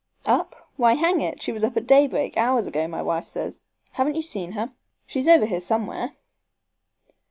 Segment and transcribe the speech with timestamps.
[0.25, 0.55] "Up?
[0.77, 3.65] Why, hang it, she was up at daybreak up hours ago, my wife says.
[3.91, 4.71] Haven't you seen her?
[5.05, 6.13] She's over here somewhere?"